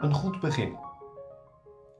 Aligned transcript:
Een 0.00 0.14
goed 0.14 0.40
begin. 0.40 0.76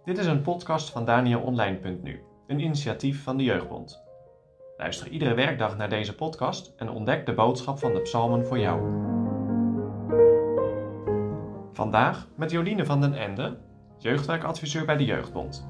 Dit 0.05 0.19
is 0.19 0.27
een 0.27 0.43
podcast 0.43 0.91
van 0.91 1.05
DanielOnline.nu, 1.05 2.23
een 2.47 2.61
initiatief 2.61 3.23
van 3.23 3.37
de 3.37 3.45
Jeugdbond. 3.45 4.05
Luister 4.77 5.09
iedere 5.09 5.35
werkdag 5.35 5.77
naar 5.77 5.89
deze 5.89 6.15
podcast 6.15 6.73
en 6.77 6.91
ontdek 6.91 7.27
de 7.27 7.35
boodschap 7.35 7.79
van 7.79 7.93
de 7.93 8.01
psalmen 8.01 8.47
voor 8.47 8.59
jou. 8.59 8.81
Vandaag 11.73 12.29
met 12.35 12.51
Joline 12.51 12.85
van 12.85 13.01
den 13.01 13.15
Ende, 13.15 13.59
jeugdwerkadviseur 13.99 14.85
bij 14.85 14.97
de 14.97 15.05
Jeugdbond. 15.05 15.69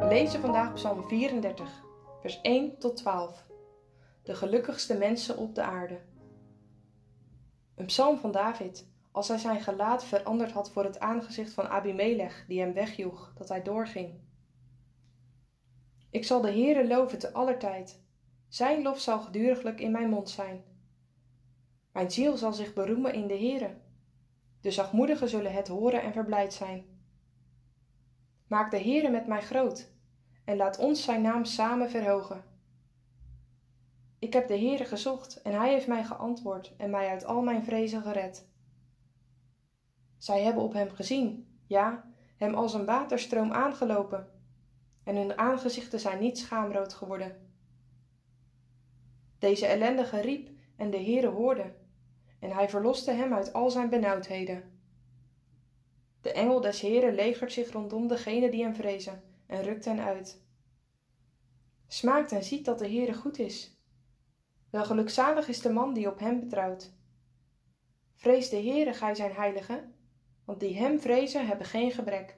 We 0.00 0.06
lezen 0.08 0.40
vandaag 0.40 0.72
Psalm 0.72 1.08
34, 1.08 1.68
vers 2.24 2.40
1 2.40 2.78
tot 2.78 2.96
12. 2.96 3.46
De 4.22 4.34
gelukkigste 4.34 4.94
mensen 4.94 5.36
op 5.36 5.54
de 5.54 5.62
aarde. 5.62 6.00
Een 7.74 7.86
psalm 7.86 8.18
van 8.18 8.32
David, 8.32 8.88
als 9.12 9.28
hij 9.28 9.38
zijn 9.38 9.60
gelaat 9.60 10.04
veranderd 10.04 10.52
had 10.52 10.70
voor 10.70 10.84
het 10.84 10.98
aangezicht 10.98 11.52
van 11.52 11.68
Abimelech, 11.68 12.44
die 12.48 12.60
hem 12.60 12.72
wegjoeg, 12.72 13.32
dat 13.34 13.48
hij 13.48 13.62
doorging. 13.62 14.20
Ik 16.10 16.24
zal 16.24 16.40
de 16.40 16.50
Heere 16.50 16.86
loven 16.86 17.18
te 17.18 17.32
aller 17.32 17.58
tijd. 17.58 18.02
Zijn 18.48 18.82
lof 18.82 19.00
zal 19.00 19.20
geduriglijk 19.20 19.80
in 19.80 19.90
mijn 19.90 20.08
mond 20.08 20.30
zijn. 20.30 20.64
Mijn 21.92 22.10
ziel 22.10 22.36
zal 22.36 22.52
zich 22.52 22.72
beroemen 22.72 23.14
in 23.14 23.26
de 23.26 23.38
Heere. 23.38 23.76
De 24.60 24.70
zachtmoedigen 24.70 25.28
zullen 25.28 25.52
het 25.52 25.68
horen 25.68 26.02
en 26.02 26.12
verblijd 26.12 26.54
zijn. 26.54 26.84
Maak 28.46 28.70
de 28.70 28.80
Heere 28.80 29.10
met 29.10 29.26
mij 29.26 29.42
groot 29.42 29.93
en 30.44 30.56
laat 30.56 30.78
ons 30.78 31.02
zijn 31.02 31.22
naam 31.22 31.44
samen 31.44 31.90
verhogen. 31.90 32.44
Ik 34.18 34.32
heb 34.32 34.48
de 34.48 34.58
Heere 34.58 34.84
gezocht 34.84 35.42
en 35.42 35.52
hij 35.52 35.72
heeft 35.72 35.86
mij 35.86 36.04
geantwoord 36.04 36.74
en 36.76 36.90
mij 36.90 37.08
uit 37.08 37.24
al 37.24 37.42
mijn 37.42 37.64
vrezen 37.64 38.02
gered. 38.02 38.48
Zij 40.18 40.42
hebben 40.42 40.62
op 40.62 40.72
hem 40.72 40.90
gezien, 40.90 41.58
ja, 41.66 42.04
hem 42.36 42.54
als 42.54 42.74
een 42.74 42.84
waterstroom 42.84 43.52
aangelopen, 43.52 44.28
en 45.04 45.16
hun 45.16 45.38
aangezichten 45.38 46.00
zijn 46.00 46.20
niet 46.20 46.38
schaamrood 46.38 46.94
geworden. 46.94 47.52
Deze 49.38 49.66
ellendige 49.66 50.20
riep 50.20 50.50
en 50.76 50.90
de 50.90 50.96
Heere 51.02 51.28
hoorde, 51.28 51.74
en 52.38 52.50
hij 52.50 52.68
verloste 52.68 53.10
hem 53.10 53.34
uit 53.34 53.52
al 53.52 53.70
zijn 53.70 53.88
benauwdheden. 53.88 54.72
De 56.20 56.32
engel 56.32 56.60
des 56.60 56.80
Heeren 56.80 57.14
legert 57.14 57.52
zich 57.52 57.72
rondom 57.72 58.08
degenen 58.08 58.50
die 58.50 58.62
hem 58.62 58.74
vrezen 58.74 59.22
en 59.46 59.62
rukt 59.62 59.84
hen 59.84 60.00
uit. 60.00 60.42
Smaakt 61.86 62.32
en 62.32 62.44
ziet 62.44 62.64
dat 62.64 62.78
de 62.78 62.88
Heere 62.88 63.14
goed 63.14 63.38
is. 63.38 63.78
Wel 64.70 64.84
gelukzalig 64.84 65.48
is 65.48 65.60
de 65.60 65.72
man 65.72 65.94
die 65.94 66.10
op 66.10 66.18
hem 66.18 66.40
betrouwt. 66.40 66.92
Vrees 68.14 68.48
de 68.48 68.56
Heere, 68.56 68.92
gij 68.92 69.14
zijn 69.14 69.32
heilige, 69.32 69.84
want 70.44 70.60
die 70.60 70.76
hem 70.76 71.00
vrezen 71.00 71.46
hebben 71.46 71.66
geen 71.66 71.90
gebrek. 71.90 72.36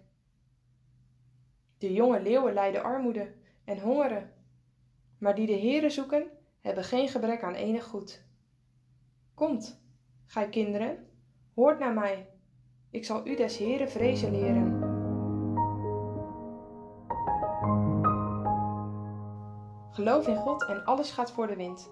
De 1.79 1.93
jonge 1.93 2.23
leeuwen 2.23 2.53
lijden 2.53 2.83
armoede 2.83 3.35
en 3.65 3.81
hongeren, 3.81 4.33
maar 5.19 5.35
die 5.35 5.47
de 5.47 5.59
Heere 5.59 5.91
zoeken, 5.91 6.31
hebben 6.61 6.85
geen 6.85 7.09
gebrek 7.09 7.43
aan 7.43 7.55
enig 7.55 7.85
goed. 7.85 8.25
Komt, 9.35 9.83
gij 10.25 10.49
kinderen, 10.49 11.09
hoort 11.55 11.79
naar 11.79 11.95
mij, 11.95 12.29
ik 12.91 13.05
zal 13.05 13.27
u 13.27 13.37
des 13.37 13.59
Heere 13.59 13.89
vrezen 13.89 14.31
leren. 14.31 14.96
Geloof 19.97 20.27
in 20.27 20.37
God 20.37 20.65
en 20.65 20.85
alles 20.85 21.11
gaat 21.11 21.33
voor 21.33 21.47
de 21.47 21.57
wind. 21.57 21.91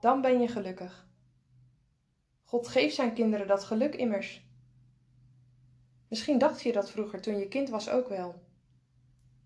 Dan 0.00 0.20
ben 0.20 0.40
je 0.40 0.48
gelukkig. 0.48 1.06
God 2.42 2.68
geeft 2.68 2.94
zijn 2.94 3.14
kinderen 3.14 3.46
dat 3.46 3.64
geluk 3.64 3.94
immers. 3.94 4.48
Misschien 6.08 6.38
dacht 6.38 6.62
je 6.62 6.72
dat 6.72 6.90
vroeger 6.90 7.20
toen 7.20 7.38
je 7.38 7.48
kind 7.48 7.68
was 7.68 7.90
ook 7.90 8.08
wel. 8.08 8.42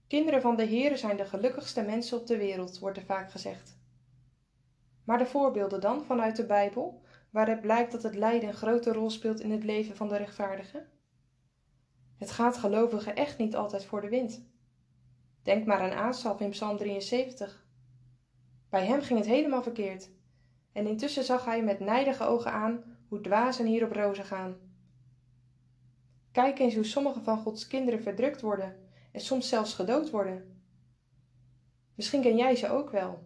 Kinderen 0.06 0.40
van 0.40 0.56
de 0.56 0.66
Heere 0.66 0.96
zijn 0.96 1.16
de 1.16 1.24
gelukkigste 1.24 1.82
mensen 1.82 2.18
op 2.18 2.26
de 2.26 2.36
wereld, 2.36 2.78
wordt 2.78 2.96
er 2.96 3.04
vaak 3.04 3.30
gezegd. 3.30 3.78
Maar 5.04 5.18
de 5.18 5.26
voorbeelden 5.26 5.80
dan 5.80 6.04
vanuit 6.04 6.36
de 6.36 6.46
Bijbel, 6.46 7.02
waaruit 7.30 7.60
blijkt 7.60 7.92
dat 7.92 8.02
het 8.02 8.14
lijden 8.14 8.48
een 8.48 8.54
grote 8.54 8.92
rol 8.92 9.10
speelt 9.10 9.40
in 9.40 9.50
het 9.50 9.64
leven 9.64 9.96
van 9.96 10.08
de 10.08 10.16
rechtvaardigen? 10.16 10.88
Het 12.16 12.30
gaat 12.30 12.56
gelovigen 12.56 13.16
echt 13.16 13.38
niet 13.38 13.56
altijd 13.56 13.84
voor 13.84 14.00
de 14.00 14.08
wind. 14.08 14.49
Denk 15.42 15.66
maar 15.66 15.80
aan 15.80 15.98
Asaf 15.98 16.40
in 16.40 16.50
Psalm 16.50 16.76
73. 16.76 17.66
Bij 18.68 18.86
hem 18.86 19.00
ging 19.00 19.18
het 19.18 19.28
helemaal 19.28 19.62
verkeerd. 19.62 20.10
En 20.72 20.86
intussen 20.86 21.24
zag 21.24 21.44
hij 21.44 21.62
met 21.62 21.80
nijdige 21.80 22.24
ogen 22.24 22.52
aan 22.52 22.98
hoe 23.08 23.20
dwazen 23.20 23.66
hier 23.66 23.84
op 23.84 23.92
rozen 23.92 24.24
gaan. 24.24 24.56
Kijk 26.32 26.58
eens 26.58 26.74
hoe 26.74 26.84
sommige 26.84 27.20
van 27.20 27.38
Gods 27.38 27.66
kinderen 27.66 28.02
verdrukt 28.02 28.40
worden 28.40 28.88
en 29.12 29.20
soms 29.20 29.48
zelfs 29.48 29.74
gedood 29.74 30.10
worden. 30.10 30.62
Misschien 31.94 32.22
ken 32.22 32.36
jij 32.36 32.56
ze 32.56 32.68
ook 32.68 32.90
wel. 32.90 33.24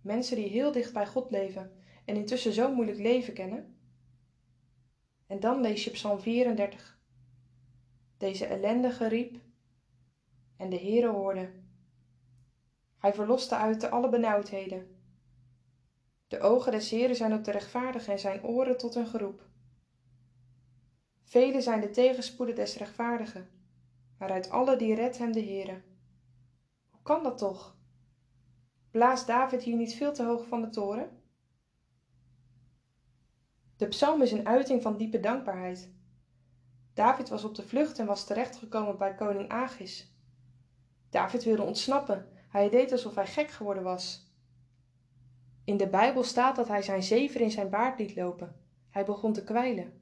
Mensen 0.00 0.36
die 0.36 0.48
heel 0.48 0.72
dicht 0.72 0.92
bij 0.92 1.06
God 1.06 1.30
leven 1.30 1.72
en 2.04 2.16
intussen 2.16 2.52
zo 2.52 2.74
moeilijk 2.74 2.98
leven 2.98 3.34
kennen. 3.34 3.76
En 5.26 5.40
dan 5.40 5.60
lees 5.60 5.84
je 5.84 5.90
Psalm 5.90 6.20
34. 6.20 6.98
Deze 8.18 8.46
ellendige 8.46 9.08
riep 9.08 9.36
en 10.56 10.70
de 10.70 10.78
Heere 10.78 11.08
hoorde. 11.08 11.50
Hij 12.98 13.14
verloste 13.14 13.56
uit 13.56 13.90
alle 13.90 14.08
benauwdheden. 14.08 14.96
De 16.28 16.40
ogen 16.40 16.72
des 16.72 16.90
Heeren 16.90 17.16
zijn 17.16 17.34
op 17.34 17.44
de 17.44 17.50
rechtvaardigen 17.50 18.12
en 18.12 18.18
zijn 18.18 18.44
oren 18.44 18.78
tot 18.78 18.94
hun 18.94 19.06
geroep. 19.06 19.48
Vele 21.22 21.60
zijn 21.60 21.80
de 21.80 21.90
tegenspoeden 21.90 22.54
des 22.54 22.76
rechtvaardigen, 22.76 23.48
maar 24.18 24.30
uit 24.30 24.50
alle 24.50 24.76
die 24.76 24.94
redt 24.94 25.18
hem 25.18 25.32
de 25.32 25.42
Heere. 25.42 25.82
Hoe 26.90 27.02
kan 27.02 27.22
dat 27.22 27.38
toch? 27.38 27.76
Blaast 28.90 29.26
David 29.26 29.62
hier 29.62 29.76
niet 29.76 29.94
veel 29.94 30.12
te 30.12 30.24
hoog 30.24 30.46
van 30.46 30.60
de 30.60 30.68
toren? 30.68 31.22
De 33.76 33.88
psalm 33.88 34.22
is 34.22 34.32
een 34.32 34.46
uiting 34.46 34.82
van 34.82 34.96
diepe 34.96 35.20
dankbaarheid. 35.20 35.94
David 36.94 37.28
was 37.28 37.44
op 37.44 37.54
de 37.54 37.62
vlucht 37.62 37.98
en 37.98 38.06
was 38.06 38.26
terechtgekomen 38.26 38.98
bij 38.98 39.14
koning. 39.14 39.50
David 41.10 41.44
wilde 41.44 41.62
ontsnappen. 41.62 42.26
Hij 42.48 42.70
deed 42.70 42.92
alsof 42.92 43.14
hij 43.14 43.26
gek 43.26 43.50
geworden 43.50 43.82
was. 43.82 44.34
In 45.64 45.76
de 45.76 45.88
Bijbel 45.88 46.22
staat 46.22 46.56
dat 46.56 46.68
hij 46.68 46.82
zijn 46.82 47.02
zever 47.02 47.40
in 47.40 47.50
zijn 47.50 47.70
baard 47.70 47.98
liet 47.98 48.16
lopen. 48.16 48.56
Hij 48.90 49.04
begon 49.04 49.32
te 49.32 49.44
kwijlen. 49.44 49.92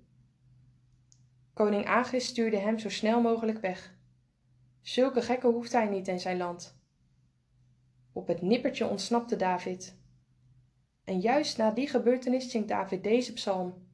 Koning 1.54 1.86
Agis 1.86 2.26
stuurde 2.26 2.56
hem 2.56 2.78
zo 2.78 2.88
snel 2.88 3.20
mogelijk 3.20 3.58
weg. 3.58 3.94
Zulke 4.80 5.22
gekken 5.22 5.50
hoeft 5.50 5.72
hij 5.72 5.86
niet 5.86 6.08
in 6.08 6.20
zijn 6.20 6.36
land. 6.36 6.78
Op 8.12 8.26
het 8.26 8.42
nippertje 8.42 8.86
ontsnapte 8.86 9.36
David. 9.36 9.96
En 11.04 11.20
juist 11.20 11.56
na 11.56 11.70
die 11.70 11.88
gebeurtenis 11.88 12.50
zingt 12.50 12.68
David 12.68 13.02
deze 13.02 13.32
psalm. 13.32 13.88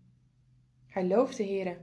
Hij 0.87 1.07
looft 1.07 1.37
de 1.37 1.45
Heere. 1.45 1.77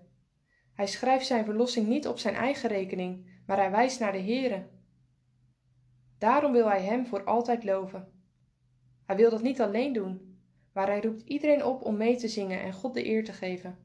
Hij 0.74 0.88
schrijft 0.88 1.26
zijn 1.26 1.46
verlossing 1.46 1.88
niet 1.88 2.08
op 2.08 2.20
zijn 2.20 2.36
eigen 2.36 2.70
rekening, 2.70 3.42
maar 3.46 3.58
hij 3.58 3.72
wijst 3.72 4.00
naar 4.00 4.12
de 4.12 4.22
Heere. 4.22 4.68
Daarom 6.18 6.52
wil 6.52 6.68
hij 6.68 6.84
hem 6.84 7.06
voor 7.06 7.24
altijd 7.24 7.64
loven. 7.64 8.12
Hij 9.06 9.16
wil 9.16 9.30
dat 9.30 9.42
niet 9.42 9.62
alleen 9.62 9.94
doen, 9.94 10.40
maar 10.72 10.88
hij 10.88 11.02
roept 11.02 11.22
iedereen 11.22 11.66
op 11.66 11.82
om 11.82 11.98
mee 11.98 12.16
te 12.16 12.28
zingen 12.28 12.62
en 12.62 12.74
God 12.74 12.94
de 12.94 13.06
eer 13.06 13.24
te 13.24 13.34
geven. 13.34 13.78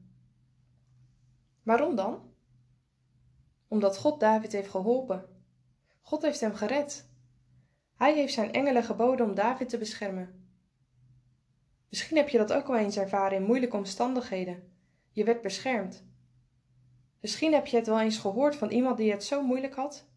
Waarom 1.63 1.95
dan? 1.95 2.31
Omdat 3.67 3.97
God 3.97 4.19
David 4.19 4.51
heeft 4.51 4.69
geholpen. 4.69 5.25
God 6.01 6.21
heeft 6.21 6.39
hem 6.39 6.53
gered. 6.53 7.09
Hij 7.95 8.13
heeft 8.13 8.33
zijn 8.33 8.51
engelen 8.51 8.83
geboden 8.83 9.25
om 9.25 9.35
David 9.35 9.69
te 9.69 9.77
beschermen. 9.77 10.47
Misschien 11.89 12.17
heb 12.17 12.29
je 12.29 12.37
dat 12.37 12.53
ook 12.53 12.67
wel 12.67 12.77
eens 12.77 12.97
ervaren 12.97 13.37
in 13.37 13.43
moeilijke 13.43 13.77
omstandigheden. 13.77 14.71
Je 15.11 15.23
werd 15.23 15.41
beschermd. 15.41 16.05
Misschien 17.19 17.53
heb 17.53 17.67
je 17.67 17.77
het 17.77 17.87
wel 17.87 17.99
eens 17.99 18.17
gehoord 18.17 18.55
van 18.55 18.69
iemand 18.69 18.97
die 18.97 19.11
het 19.11 19.23
zo 19.23 19.43
moeilijk 19.43 19.75
had, 19.75 20.07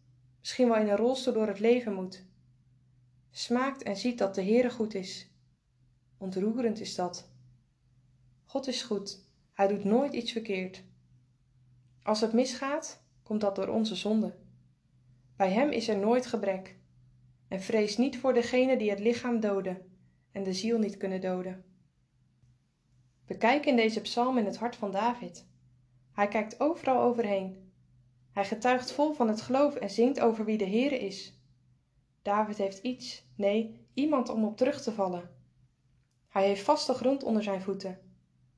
misschien 0.47 0.67
wel 0.69 0.81
in 0.81 0.89
een 0.89 0.97
rolstoel 0.97 1.33
door 1.33 1.47
het 1.47 1.59
leven 1.59 1.93
moet. 1.93 2.25
Smaakt 3.31 3.83
en 3.83 3.97
ziet 3.97 4.17
dat 4.17 4.35
de 4.35 4.43
Heere 4.43 4.69
goed 4.69 4.93
is. 4.93 5.31
Ontroerend 6.17 6.79
is 6.79 6.95
dat. 6.95 7.31
God 8.45 8.67
is 8.67 8.81
goed. 8.81 9.25
Hij 9.53 9.67
doet 9.67 9.83
nooit 9.83 10.13
iets 10.13 10.31
verkeerd. 10.31 10.83
Als 12.03 12.21
het 12.21 12.33
misgaat, 12.33 13.03
komt 13.23 13.41
dat 13.41 13.55
door 13.55 13.67
onze 13.67 13.95
zonde. 13.95 14.35
Bij 15.35 15.51
Hem 15.51 15.69
is 15.69 15.87
er 15.87 15.97
nooit 15.97 16.25
gebrek. 16.25 16.75
En 17.47 17.61
vrees 17.61 17.97
niet 17.97 18.17
voor 18.17 18.33
degene 18.33 18.77
die 18.77 18.89
het 18.89 18.99
lichaam 18.99 19.39
doden 19.39 19.97
en 20.31 20.43
de 20.43 20.53
ziel 20.53 20.79
niet 20.79 20.97
kunnen 20.97 21.21
doden. 21.21 21.65
Bekijk 23.25 23.65
in 23.65 23.75
deze 23.75 24.01
psalm 24.01 24.37
in 24.37 24.45
het 24.45 24.57
hart 24.57 24.75
van 24.75 24.91
David. 24.91 25.47
Hij 26.11 26.27
kijkt 26.27 26.59
overal 26.59 27.01
overheen. 27.01 27.66
Hij 28.37 28.45
getuigt 28.45 28.91
vol 28.91 29.13
van 29.13 29.27
het 29.27 29.41
geloof 29.41 29.75
en 29.75 29.89
zingt 29.89 30.19
over 30.19 30.45
wie 30.45 30.57
de 30.57 30.67
Heere 30.67 30.99
is. 30.99 31.39
David 32.21 32.57
heeft 32.57 32.77
iets, 32.77 33.25
nee, 33.35 33.87
iemand 33.93 34.29
om 34.29 34.45
op 34.45 34.57
terug 34.57 34.81
te 34.81 34.91
vallen. 34.91 35.29
Hij 36.29 36.47
heeft 36.47 36.63
vaste 36.63 36.93
grond 36.93 37.23
onder 37.23 37.43
zijn 37.43 37.61
voeten. 37.61 37.99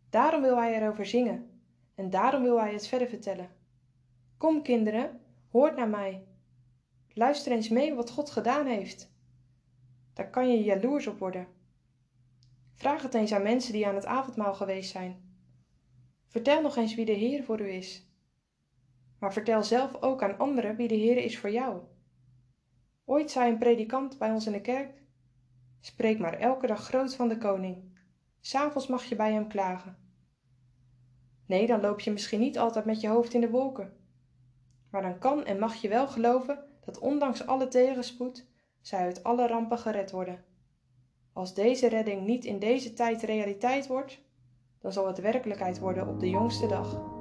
Daarom 0.09 0.41
wil 0.41 0.57
hij 0.57 0.75
erover 0.75 1.05
zingen 1.05 1.61
en 1.95 2.09
daarom 2.09 2.43
wil 2.43 2.59
hij 2.59 2.73
het 2.73 2.87
verder 2.87 3.07
vertellen. 3.07 3.49
Kom, 4.37 4.61
kinderen, 4.61 5.21
hoort 5.51 5.75
naar 5.75 5.89
mij. 5.89 6.27
Luister 7.13 7.51
eens 7.51 7.69
mee 7.69 7.93
wat 7.93 8.09
God 8.09 8.29
gedaan 8.29 8.65
heeft. 8.65 9.11
Daar 10.13 10.29
kan 10.29 10.51
je 10.51 10.63
jaloers 10.63 11.07
op 11.07 11.19
worden. 11.19 11.47
Vraag 12.73 13.01
het 13.01 13.13
eens 13.13 13.33
aan 13.33 13.43
mensen 13.43 13.73
die 13.73 13.87
aan 13.87 13.95
het 13.95 14.05
avondmaal 14.05 14.53
geweest 14.53 14.91
zijn. 14.91 15.37
Vertel 16.27 16.61
nog 16.61 16.75
eens 16.75 16.95
wie 16.95 17.05
de 17.05 17.11
Heer 17.11 17.43
voor 17.43 17.61
u 17.61 17.69
is. 17.69 18.08
Maar 19.19 19.33
vertel 19.33 19.63
zelf 19.63 20.01
ook 20.01 20.23
aan 20.23 20.37
anderen 20.37 20.75
wie 20.75 20.87
de 20.87 20.95
Heer 20.95 21.17
is 21.17 21.39
voor 21.39 21.51
jou. 21.51 21.81
Ooit 23.05 23.31
zei 23.31 23.51
een 23.51 23.57
predikant 23.57 24.17
bij 24.17 24.31
ons 24.31 24.45
in 24.45 24.51
de 24.51 24.61
kerk: 24.61 25.01
Spreek 25.79 26.19
maar 26.19 26.33
elke 26.33 26.67
dag 26.67 26.83
groot 26.83 27.15
van 27.15 27.27
de 27.27 27.37
koning. 27.37 27.97
S'avonds 28.41 28.87
mag 28.87 29.03
je 29.03 29.15
bij 29.15 29.33
hem 29.33 29.47
klagen. 29.47 29.97
Nee, 31.45 31.67
dan 31.67 31.81
loop 31.81 31.99
je 31.99 32.11
misschien 32.11 32.39
niet 32.39 32.57
altijd 32.57 32.85
met 32.85 33.01
je 33.01 33.07
hoofd 33.07 33.33
in 33.33 33.41
de 33.41 33.49
wolken. 33.49 33.97
Maar 34.89 35.01
dan 35.01 35.19
kan 35.19 35.45
en 35.45 35.59
mag 35.59 35.75
je 35.75 35.87
wel 35.87 36.07
geloven 36.07 36.63
dat 36.85 36.99
ondanks 36.99 37.47
alle 37.47 37.67
tegenspoed 37.67 38.47
zij 38.81 38.99
uit 38.99 39.23
alle 39.23 39.47
rampen 39.47 39.77
gered 39.77 40.11
worden. 40.11 40.43
Als 41.33 41.53
deze 41.53 41.87
redding 41.87 42.25
niet 42.25 42.45
in 42.45 42.59
deze 42.59 42.93
tijd 42.93 43.21
realiteit 43.21 43.87
wordt, 43.87 44.19
dan 44.79 44.91
zal 44.91 45.07
het 45.07 45.19
werkelijkheid 45.19 45.79
worden 45.79 46.07
op 46.07 46.19
de 46.19 46.29
jongste 46.29 46.67
dag. 46.67 47.18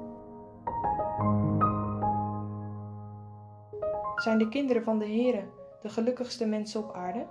Zijn 4.19 4.37
de 4.37 4.49
kinderen 4.49 4.83
van 4.83 4.99
de 4.99 5.05
Heere 5.05 5.43
de 5.81 5.89
gelukkigste 5.89 6.45
mensen 6.45 6.83
op 6.83 6.93
aarde? 6.95 7.25